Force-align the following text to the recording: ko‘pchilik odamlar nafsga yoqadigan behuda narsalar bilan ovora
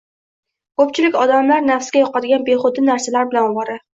ko‘pchilik 0.79 1.17
odamlar 1.25 1.61
nafsga 1.67 2.01
yoqadigan 2.03 2.47
behuda 2.47 2.87
narsalar 2.91 3.29
bilan 3.35 3.49
ovora 3.53 3.77